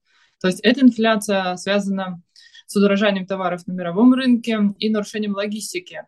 То 0.42 0.48
есть 0.48 0.60
эта 0.62 0.82
инфляция 0.82 1.56
связана 1.58 2.22
с 2.72 2.76
удорожанием 2.76 3.26
товаров 3.26 3.68
на 3.68 3.74
мировом 3.74 4.14
рынке 4.14 4.60
и 4.80 4.90
нарушением 4.90 5.34
логистики. 5.34 6.04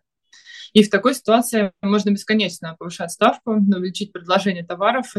И 0.72 0.82
в 0.82 0.90
такой 0.90 1.14
ситуации 1.14 1.72
можно 1.82 2.10
бесконечно 2.10 2.74
повышать 2.78 3.12
ставку, 3.12 3.52
увеличить 3.52 4.12
предложение 4.12 4.64
товаров 4.64 5.14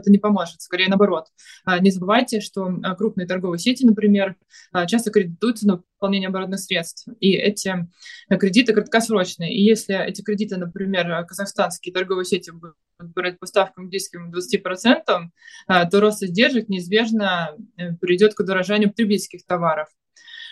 это 0.00 0.10
не 0.10 0.18
поможет, 0.18 0.60
скорее 0.60 0.88
наоборот. 0.88 1.26
А, 1.64 1.78
не 1.78 1.90
забывайте, 1.90 2.40
что 2.40 2.70
а, 2.82 2.94
крупные 2.94 3.26
торговые 3.26 3.58
сети, 3.58 3.84
например, 3.84 4.36
а, 4.72 4.86
часто 4.86 5.10
кредитуются 5.10 5.66
на 5.66 5.76
выполнение 5.76 6.28
оборотных 6.28 6.58
средств, 6.60 7.06
и 7.20 7.32
эти 7.32 7.86
кредиты 8.28 8.72
краткосрочные. 8.72 9.54
И 9.54 9.62
если 9.62 9.96
эти 10.06 10.22
кредиты, 10.22 10.56
например, 10.56 11.24
казахстанские 11.26 11.92
торговые 11.92 12.24
сети 12.24 12.50
будут 12.50 12.76
брать 12.98 13.38
по 13.38 13.46
ставкам 13.46 13.88
близким 13.88 14.30
к 14.30 14.36
20%, 14.36 15.30
то 15.90 16.00
рост 16.00 16.22
издержек 16.22 16.68
неизбежно 16.68 17.56
э, 17.78 17.94
приведет 17.94 18.34
к 18.34 18.40
удорожанию 18.40 18.90
потребительских 18.90 19.46
товаров. 19.46 19.88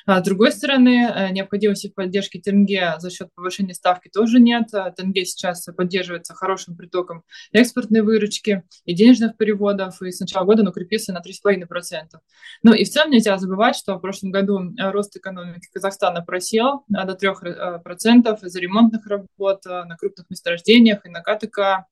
А 0.09 0.21
с 0.21 0.25
другой 0.25 0.53
стороны, 0.53 1.07
э, 1.07 1.33
необходимости 1.33 1.93
поддержки 1.95 2.41
тенге 2.41 2.95
за 2.97 3.11
счет 3.11 3.29
повышения 3.35 3.75
ставки 3.75 4.09
тоже 4.09 4.41
нет. 4.41 4.73
А 4.73 4.91
тенге 4.91 5.27
сейчас 5.27 5.69
поддерживается 5.77 6.33
хорошим 6.33 6.77
притоком 6.77 7.25
экспортной 7.53 8.01
выручки 8.01 8.63
и 8.87 8.95
денежных 8.95 9.37
переводов, 9.37 10.01
и 10.01 10.11
с 10.11 10.19
начала 10.19 10.47
года 10.47 10.63
он 10.63 10.69
укрепился 10.69 11.13
на 11.13 11.19
3,5%. 11.19 12.21
Ну 12.63 12.73
и 12.73 12.85
в 12.85 12.89
целом 12.89 13.11
нельзя 13.11 13.37
забывать, 13.37 13.77
что 13.77 13.97
в 13.97 14.01
прошлом 14.01 14.31
году 14.31 14.59
э, 14.61 14.91
рост 14.91 15.15
экономики 15.15 15.69
Казахстана 15.75 16.23
просел 16.23 16.85
э, 16.89 17.05
до 17.05 17.13
3% 17.13 18.47
из-за 18.47 18.61
ремонтных 18.61 19.07
работ 19.07 19.67
на 19.67 19.95
крупных 19.99 20.31
месторождениях 20.31 21.05
и 21.05 21.11
на 21.11 21.21
КТК. 21.21 21.85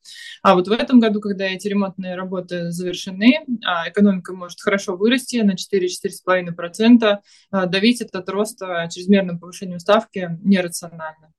А 0.42 0.54
вот 0.54 0.68
в 0.68 0.72
этом 0.72 1.00
году, 1.00 1.20
когда 1.20 1.44
эти 1.44 1.68
ремонтные 1.68 2.14
работы 2.14 2.70
завершены, 2.70 3.44
а 3.62 3.90
экономика 3.90 4.32
может 4.32 4.58
хорошо 4.58 4.96
вырасти 4.96 5.36
на 5.36 5.52
4-4,5%, 5.52 7.18
давить 7.66 8.05
этот 8.06 8.28
рост 8.28 8.58
чрезмерным 8.58 9.38
повышением 9.38 9.78
ставки 9.78 10.38
нерационально. 10.42 11.32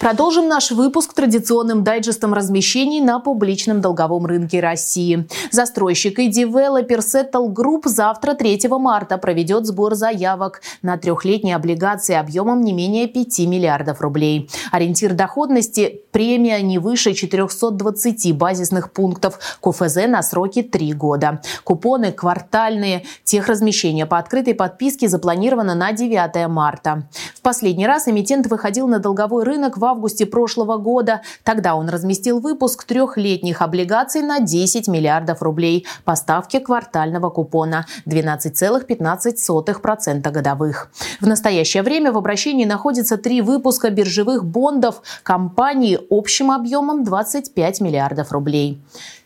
Продолжим 0.00 0.48
наш 0.48 0.70
выпуск 0.70 1.14
традиционным 1.14 1.84
дайджестом 1.84 2.34
размещений 2.34 3.00
на 3.00 3.20
публичном 3.20 3.80
долговом 3.80 4.26
рынке 4.26 4.60
России. 4.60 5.26
Застройщик 5.50 6.18
и 6.18 6.28
девелопер 6.28 6.98
Settle 6.98 7.48
Group 7.48 7.82
завтра, 7.84 8.34
3 8.34 8.60
марта, 8.68 9.18
проведет 9.18 9.66
сбор 9.66 9.94
заявок 9.94 10.60
на 10.82 10.98
трехлетние 10.98 11.56
облигации 11.56 12.16
объемом 12.16 12.62
не 12.62 12.72
менее 12.72 13.06
5 13.06 13.38
миллиардов 13.40 14.00
рублей. 14.00 14.50
Ориентир 14.72 15.14
доходности– 15.14 16.02
премия 16.12 16.60
не 16.60 16.78
выше 16.78 17.14
420 17.14 18.36
базисных 18.36 18.92
пунктов 18.92 19.38
КФЗ 19.62 20.06
на 20.08 20.22
сроки 20.22 20.62
3 20.62 20.92
года. 20.92 21.40
Купоны 21.62 22.12
квартальные. 22.12 23.04
Техразмещение 23.22 24.06
по 24.06 24.18
открытой 24.18 24.54
подписке 24.54 25.08
запланировано 25.08 25.74
на 25.74 25.92
9 25.92 26.48
марта. 26.48 27.08
В 27.34 27.42
последний 27.42 27.86
раз 27.86 28.08
эмитент 28.08 28.48
выходил 28.48 28.86
на 28.86 28.98
долговой 28.98 29.44
рынок 29.44 29.78
в 29.78 29.83
августе 29.84 30.26
прошлого 30.26 30.76
года. 30.76 31.22
Тогда 31.42 31.74
он 31.74 31.88
разместил 31.88 32.38
выпуск 32.40 32.84
трехлетних 32.84 33.62
облигаций 33.62 34.20
на 34.22 34.40
10 34.40 34.88
миллиардов 34.88 35.40
рублей 35.42 35.86
по 36.04 36.16
ставке 36.16 36.60
квартального 36.60 37.30
купона 37.30 37.86
12,15% 38.06 40.30
годовых. 40.30 40.90
В 41.20 41.26
настоящее 41.26 41.82
время 41.82 42.12
в 42.12 42.18
обращении 42.18 42.64
находится 42.64 43.16
три 43.16 43.40
выпуска 43.40 43.90
биржевых 43.90 44.44
бондов 44.44 45.02
компании 45.22 46.00
общим 46.10 46.50
объемом 46.50 47.04
25 47.04 47.80
миллиардов 47.80 48.32
рублей. 48.32 48.80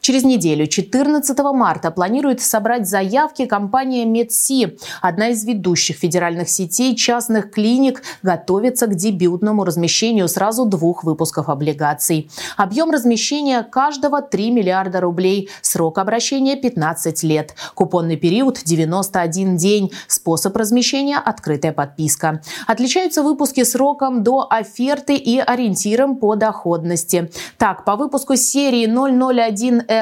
Через 0.09 0.25
неделю, 0.25 0.67
14 0.67 1.38
марта, 1.53 1.91
планирует 1.91 2.41
собрать 2.41 2.88
заявки 2.88 3.45
компания 3.45 4.07
Медси. 4.07 4.79
Одна 5.03 5.29
из 5.29 5.45
ведущих 5.45 5.97
федеральных 5.97 6.49
сетей 6.49 6.97
частных 6.97 7.50
клиник 7.50 8.03
готовится 8.23 8.87
к 8.87 8.95
дебютному 8.95 9.65
размещению 9.65 10.27
сразу 10.29 10.65
двух 10.65 11.05
выпусков 11.05 11.50
облигаций. 11.50 12.31
Объем 12.57 12.91
размещения 12.91 13.62
каждого 13.62 14.23
3 14.23 14.50
миллиарда 14.50 15.03
рублей. 15.03 15.50
Срок 15.61 15.99
обращения 15.99 16.57
15 16.57 17.23
лет. 17.25 17.55
Купонный 17.75 18.17
период 18.17 18.62
91 18.65 19.59
день. 19.59 19.93
Способ 20.07 20.57
размещения– 20.57 21.19
открытая 21.23 21.73
подписка. 21.73 22.41
Отличаются 22.67 23.23
выпуски 23.23 23.62
сроком 23.62 24.23
до 24.23 24.47
оферты 24.49 25.17
и 25.17 25.38
ориентиром 25.38 26.17
по 26.17 26.35
доходности. 26.35 27.31
Так, 27.59 27.85
по 27.85 27.97
выпуску 27.97 28.37
серии 28.37 28.87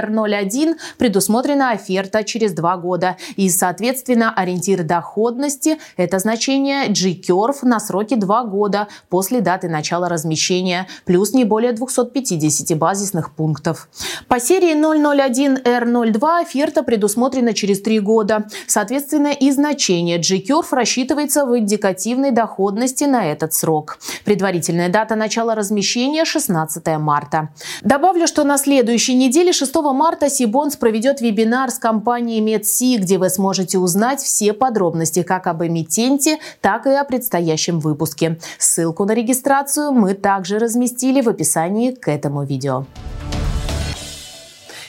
001R01 0.02 0.74
предусмотрена 0.98 1.70
оферта 1.70 2.24
через 2.24 2.52
два 2.52 2.76
года. 2.76 3.16
И, 3.36 3.48
соответственно, 3.48 4.32
ориентир 4.34 4.82
доходности– 4.82 5.78
это 5.96 6.18
значение 6.18 6.88
G-Curve 6.88 7.58
на 7.62 7.80
сроке 7.80 8.16
два 8.16 8.44
года 8.44 8.88
после 9.08 9.40
даты 9.40 9.68
начала 9.68 10.08
размещения, 10.08 10.86
плюс 11.04 11.32
не 11.32 11.44
более 11.44 11.72
250 11.72 12.76
базисных 12.78 13.34
пунктов. 13.34 13.88
По 14.28 14.40
серии 14.40 14.74
001R02 14.74 16.40
оферта 16.42 16.82
предусмотрена 16.82 17.54
через 17.54 17.80
три 17.80 18.00
года. 18.00 18.46
Соответственно, 18.66 19.28
и 19.28 19.50
значение 19.50 20.18
G-Curve 20.18 20.68
рассчитывается 20.70 21.44
в 21.44 21.56
индикативной 21.58 22.30
доходности 22.30 23.04
на 23.04 23.26
этот 23.26 23.52
срок. 23.54 23.98
Предварительная 24.24 24.88
дата 24.88 25.14
начала 25.14 25.54
размещения– 25.54 26.24
16 26.26 26.86
марта. 26.98 27.48
Добавлю, 27.82 28.26
что 28.26 28.44
на 28.44 28.58
следующей 28.58 29.14
неделе, 29.14 29.52
6 29.52 29.75
марта, 29.82 30.28
Сибонс 30.28 30.76
проведет 30.76 31.20
вебинар 31.20 31.70
с 31.70 31.78
компанией 31.78 32.40
MedSi, 32.40 32.98
где 32.98 33.18
вы 33.18 33.30
сможете 33.30 33.78
узнать 33.78 34.20
все 34.20 34.52
подробности 34.52 35.22
как 35.22 35.46
об 35.46 35.62
эмитенте, 35.62 36.38
так 36.60 36.86
и 36.86 36.90
о 36.90 37.04
предстоящем 37.04 37.80
выпуске. 37.80 38.38
Ссылку 38.58 39.04
на 39.04 39.12
регистрацию 39.12 39.92
мы 39.92 40.14
также 40.14 40.58
разместили 40.58 41.20
в 41.20 41.28
описании 41.28 41.92
к 41.92 42.08
этому 42.08 42.44
видео. 42.44 42.84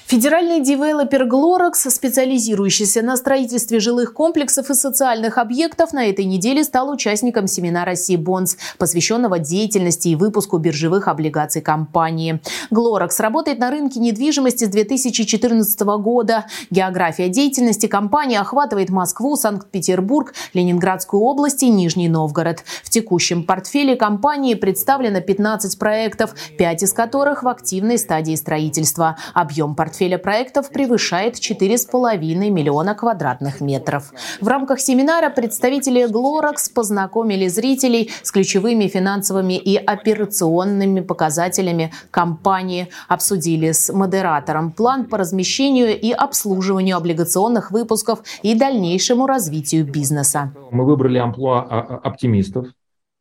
Федеральный 0.07 0.61
девелопер 0.61 1.25
Глоракс, 1.25 1.81
специализирующийся 1.93 3.01
на 3.01 3.17
строительстве 3.17 3.81
жилых 3.81 4.13
комплексов 4.13 4.69
и 4.69 4.73
социальных 4.73 5.37
объектов, 5.37 5.91
на 5.91 6.05
этой 6.05 6.23
неделе 6.23 6.63
стал 6.63 6.89
участником 6.89 7.45
семинара 7.47 7.93
Сибонс, 7.95 8.55
посвященного 8.77 9.37
деятельности 9.37 10.07
и 10.07 10.15
выпуску 10.15 10.59
биржевых 10.59 11.09
облигаций 11.09 11.61
компании. 11.61 12.39
Глоракс 12.71 13.19
работает 13.19 13.59
на 13.59 13.69
рынке 13.69 13.99
недвижимости 13.99 14.63
с 14.63 14.69
2014 14.69 15.81
года. 15.81 16.45
География 16.71 17.27
деятельности 17.27 17.87
компании 17.87 18.37
охватывает 18.37 18.89
Москву, 18.89 19.35
Санкт-Петербург, 19.35 20.33
Ленинградскую 20.53 21.21
область 21.21 21.63
и 21.63 21.69
Нижний 21.69 22.07
Новгород. 22.07 22.63
В 22.81 22.89
текущем 22.89 23.43
портфеле 23.43 23.97
компании 23.97 24.53
представлено 24.53 25.19
15 25.19 25.77
проектов, 25.77 26.33
5 26.57 26.83
из 26.83 26.93
которых 26.93 27.43
в 27.43 27.49
активной 27.49 27.97
стадии 27.97 28.35
строительства. 28.35 29.17
Объем 29.33 29.75
портфеля 29.75 29.96
портфеля 29.97 30.19
проектов 30.19 30.69
превышает 30.69 31.35
4,5 31.35 32.49
миллиона 32.51 32.93
квадратных 32.93 33.61
метров. 33.61 34.13
В 34.41 34.47
рамках 34.47 34.79
семинара 34.79 35.31
представители 35.31 36.05
Glorax 36.07 36.71
познакомили 36.73 37.47
зрителей 37.47 38.11
с 38.21 38.31
ключевыми 38.31 38.87
финансовыми 38.87 39.53
и 39.53 39.75
операционными 39.75 41.01
показателями 41.01 41.91
компании, 42.11 42.89
обсудили 43.07 43.71
с 43.71 43.91
модератором 43.91 44.71
план 44.71 45.05
по 45.05 45.17
размещению 45.17 45.99
и 45.99 46.11
обслуживанию 46.11 46.97
облигационных 46.97 47.71
выпусков 47.71 48.19
и 48.43 48.53
дальнейшему 48.53 49.25
развитию 49.25 49.83
бизнеса. 49.83 50.53
Мы 50.71 50.85
выбрали 50.85 51.17
амплуа 51.17 51.61
а, 51.61 51.79
а, 51.79 51.95
оптимистов. 52.03 52.67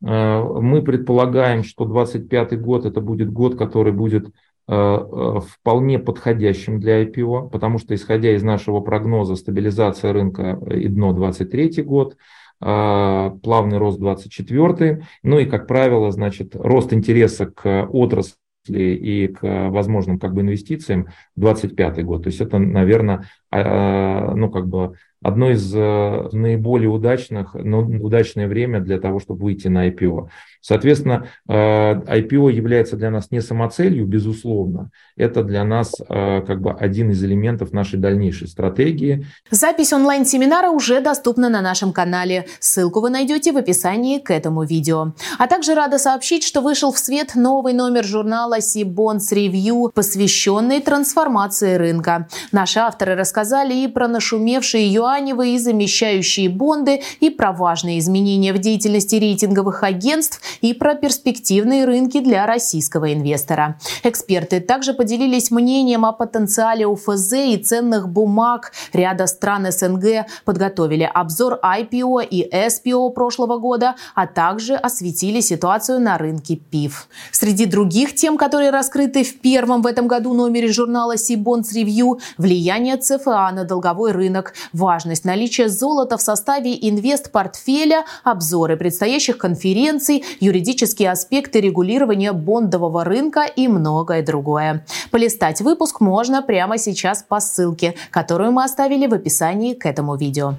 Э, 0.05 0.43
мы 0.43 0.83
предполагаем, 0.83 1.65
что 1.65 1.87
2025 1.87 2.61
год 2.61 2.85
это 2.85 3.01
будет 3.01 3.33
год, 3.33 3.57
который 3.57 3.93
будет 3.93 4.27
вполне 4.69 5.99
подходящим 6.01 6.81
для 6.81 7.05
IPO, 7.05 7.51
потому 7.51 7.79
что, 7.79 7.95
исходя 7.95 8.35
из 8.35 8.43
нашего 8.43 8.81
прогноза, 8.81 9.37
стабилизация 9.37 10.13
рынка 10.13 10.59
и 10.71 10.89
дно 10.89 11.13
23 11.13 11.83
год, 11.83 12.17
э, 12.61 13.31
плавный 13.43 13.79
рост 13.79 14.01
24 14.01 15.03
ну 15.23 15.39
и, 15.39 15.45
как 15.45 15.69
правило, 15.69 16.11
значит, 16.11 16.57
рост 16.57 16.93
интереса 16.93 17.47
к 17.47 17.87
отрасли 17.93 18.35
и 18.69 19.29
к 19.29 19.69
возможным 19.71 20.19
как 20.19 20.35
бы 20.35 20.41
инвестициям 20.41 21.09
25 21.37 22.05
год. 22.05 22.25
То 22.25 22.29
есть 22.29 22.41
это, 22.41 22.59
наверное, 22.59 23.29
ну 23.65 24.51
как 24.51 24.69
бы 24.69 24.95
одно 25.23 25.51
из 25.51 25.73
наиболее 25.73 26.89
удачных, 26.89 27.55
но 27.55 27.81
удачное 27.81 28.49
время 28.49 28.81
для 28.81 29.01
того, 29.01 29.19
чтобы 29.21 29.45
выйти 29.45 29.69
на 29.69 29.89
IPO. 29.89 30.29
Соответственно, 30.67 31.29
IPO 31.49 32.51
э, 32.51 32.53
является 32.53 32.97
для 32.97 33.11
нас 33.11 33.31
не 33.31 33.41
самоцелью, 33.41 34.05
безусловно. 34.05 34.91
Это 35.17 35.45
для 35.45 35.63
нас 35.63 35.95
э, 36.01 36.43
как 36.45 36.61
бы 36.61 36.73
один 36.73 37.11
из 37.11 37.23
элементов 37.23 37.73
нашей 37.73 38.01
дальнейшей 38.01 38.49
стратегии. 38.49 39.25
Запись 39.49 39.93
онлайн-семинара 39.93 40.71
уже 40.71 41.01
доступна 41.01 41.49
на 41.49 41.61
нашем 41.61 41.93
канале. 41.93 42.47
Ссылку 42.59 43.01
вы 43.01 43.11
найдете 43.11 43.53
в 43.53 43.57
описании 43.57 44.19
к 44.19 44.33
этому 44.33 44.65
видео. 44.65 45.13
А 45.39 45.47
также 45.47 45.75
рада 45.77 45.99
сообщить, 45.99 46.43
что 46.43 46.61
вышел 46.61 46.93
в 46.93 46.99
свет 46.99 47.37
новый 47.37 47.73
номер 47.73 48.05
журнала 48.05 48.61
Сибонс 48.61 49.33
Review, 49.33 49.93
посвященный 49.95 50.81
трансформации 50.81 51.77
рынка. 51.77 52.27
Наши 52.51 52.81
авторы 52.81 53.15
рассказали 53.15 53.46
и 53.55 53.89
про 53.89 54.09
нашумевшие 54.09 54.93
юаневые 54.93 55.55
и 55.55 55.59
замещающие 55.59 56.49
бонды, 56.49 57.03
и 57.21 57.31
про 57.31 57.53
важные 57.53 57.99
изменения 57.99 58.53
в 58.53 58.59
деятельности 58.59 59.17
рейтинговых 59.17 59.83
агентств, 59.83 60.41
и 60.61 60.73
про 60.75 60.95
перспективные 60.95 61.85
рынки 61.85 62.21
для 62.21 62.47
российского 62.47 63.13
инвестора. 63.13 63.79
Эксперты 64.03 64.61
также 64.61 64.95
поделились 64.95 65.51
мнением 65.51 66.05
о 66.05 66.13
потенциале 66.13 66.87
УФЗ 66.87 67.33
и 67.33 67.57
ценных 67.57 68.09
бумаг 68.09 68.73
ряда 68.93 69.27
стран 69.27 69.71
СНГ, 69.71 70.27
подготовили 70.45 71.11
обзор 71.13 71.59
IPO 71.63 72.27
и 72.29 72.49
SPO 72.51 73.11
прошлого 73.11 73.59
года, 73.59 73.97
а 74.15 74.27
также 74.27 74.75
осветили 74.75 75.41
ситуацию 75.41 76.01
на 76.01 76.19
рынке 76.19 76.57
ПИФ. 76.57 77.09
Среди 77.33 77.67
других 77.67 78.15
тем, 78.15 78.39
которые 78.39 78.71
раскрыты 78.71 79.25
в 79.25 79.41
первом 79.41 79.83
в 79.83 79.87
этом 79.87 80.07
году 80.09 80.35
номере 80.35 80.69
журнала 80.69 81.17
Сибонс 81.17 81.73
Ревью, 81.73 82.19
влияние 82.39 82.97
ЦФА 82.97 83.36
на 83.53 83.65
долговой 83.65 84.13
рынок, 84.13 84.55
важность 84.73 85.25
наличия 85.25 85.69
золота 85.69 86.17
в 86.17 86.23
составе 86.23 86.75
инвест-портфеля, 86.75 88.05
обзоры 88.25 88.77
предстоящих 88.77 89.39
конференций, 89.39 90.25
юридические 90.41 91.11
аспекты 91.11 91.61
регулирования 91.61 92.33
бондового 92.33 93.05
рынка 93.05 93.43
и 93.45 93.69
многое 93.69 94.25
другое. 94.25 94.85
Полистать 95.11 95.61
выпуск 95.61 96.01
можно 96.01 96.43
прямо 96.43 96.79
сейчас 96.79 97.23
по 97.23 97.41
ссылке, 97.41 97.95
которую 98.11 98.53
мы 98.53 98.65
оставили 98.65 99.07
в 99.07 99.15
описании 99.15 99.75
к 99.75 99.87
этому 99.87 100.17
видео. 100.17 100.55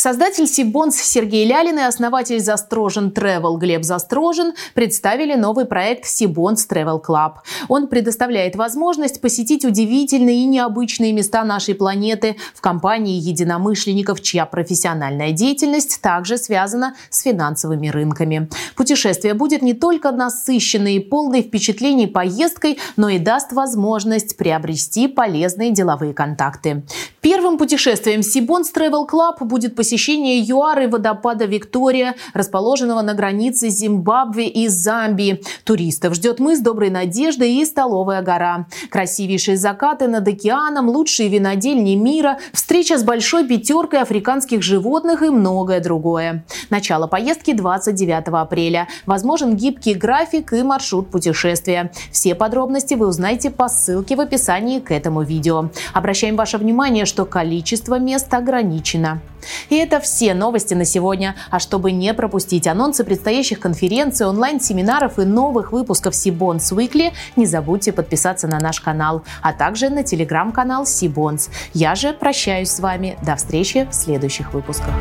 Создатель 0.00 0.46
Сибонс 0.46 0.96
Сергей 0.96 1.46
Лялин 1.46 1.78
и 1.78 1.82
основатель 1.82 2.40
Застрожен 2.40 3.10
Travel 3.10 3.58
Глеб 3.58 3.84
Застрожен 3.84 4.54
представили 4.72 5.34
новый 5.34 5.66
проект 5.66 6.06
Сибонс 6.06 6.66
Travel 6.66 7.04
Club. 7.06 7.32
Он 7.68 7.86
предоставляет 7.86 8.56
возможность 8.56 9.20
посетить 9.20 9.66
удивительные 9.66 10.38
и 10.38 10.46
необычные 10.46 11.12
места 11.12 11.44
нашей 11.44 11.74
планеты 11.74 12.36
в 12.54 12.62
компании 12.62 13.20
единомышленников, 13.20 14.22
чья 14.22 14.46
профессиональная 14.46 15.32
деятельность 15.32 16.00
также 16.00 16.38
связана 16.38 16.94
с 17.10 17.20
финансовыми 17.20 17.88
рынками. 17.88 18.48
Путешествие 18.76 19.34
будет 19.34 19.60
не 19.60 19.74
только 19.74 20.12
насыщенной 20.12 20.94
и 20.94 21.00
полной 21.00 21.42
впечатлений 21.42 22.06
поездкой, 22.06 22.78
но 22.96 23.10
и 23.10 23.18
даст 23.18 23.52
возможность 23.52 24.38
приобрести 24.38 25.08
полезные 25.08 25.72
деловые 25.72 26.14
контакты. 26.14 26.84
Первым 27.20 27.58
путешествием 27.58 28.22
Сибонс 28.22 28.72
Travel 28.72 29.06
Club 29.06 29.44
будет 29.44 29.76
посещение 29.76 29.89
посещение 29.90 30.38
ЮАР 30.38 30.82
и 30.82 30.86
водопада 30.86 31.46
Виктория, 31.46 32.14
расположенного 32.32 33.02
на 33.02 33.14
границе 33.14 33.70
Зимбабве 33.70 34.46
и 34.46 34.68
Замбии. 34.68 35.42
Туристов 35.64 36.14
ждет 36.14 36.38
мыс 36.38 36.60
Доброй 36.60 36.90
Надежды 36.90 37.52
и 37.56 37.64
Столовая 37.64 38.22
гора. 38.22 38.66
Красивейшие 38.88 39.56
закаты 39.56 40.06
над 40.06 40.28
океаном, 40.28 40.88
лучшие 40.88 41.28
винодельни 41.28 41.96
мира, 41.96 42.38
встреча 42.52 42.98
с 42.98 43.02
большой 43.02 43.48
пятеркой 43.48 44.02
африканских 44.02 44.62
животных 44.62 45.22
и 45.22 45.30
многое 45.30 45.80
другое. 45.80 46.44
Начало 46.70 47.08
поездки 47.08 47.52
29 47.52 48.28
апреля. 48.28 48.86
Возможен 49.06 49.56
гибкий 49.56 49.94
график 49.94 50.52
и 50.52 50.62
маршрут 50.62 51.10
путешествия. 51.10 51.90
Все 52.12 52.36
подробности 52.36 52.94
вы 52.94 53.08
узнаете 53.08 53.50
по 53.50 53.68
ссылке 53.68 54.14
в 54.14 54.20
описании 54.20 54.78
к 54.78 54.92
этому 54.92 55.22
видео. 55.22 55.70
Обращаем 55.92 56.36
ваше 56.36 56.58
внимание, 56.58 57.06
что 57.06 57.24
количество 57.24 57.98
мест 57.98 58.32
ограничено. 58.32 59.20
И 59.68 59.76
это 59.76 60.00
все 60.00 60.34
новости 60.34 60.74
на 60.74 60.84
сегодня. 60.84 61.36
А 61.50 61.58
чтобы 61.58 61.92
не 61.92 62.14
пропустить 62.14 62.66
анонсы 62.66 63.04
предстоящих 63.04 63.60
конференций, 63.60 64.26
онлайн-семинаров 64.26 65.18
и 65.18 65.24
новых 65.24 65.72
выпусков 65.72 66.14
Сибонс 66.14 66.72
Weekly, 66.72 67.12
не 67.36 67.46
забудьте 67.46 67.92
подписаться 67.92 68.46
на 68.48 68.58
наш 68.58 68.80
канал, 68.80 69.22
а 69.42 69.52
также 69.52 69.88
на 69.90 70.02
телеграм-канал 70.02 70.86
Сибонс. 70.86 71.50
Я 71.74 71.94
же 71.94 72.12
прощаюсь 72.12 72.70
с 72.70 72.80
вами. 72.80 73.18
До 73.22 73.36
встречи 73.36 73.88
в 73.90 73.94
следующих 73.94 74.52
выпусках. 74.52 74.94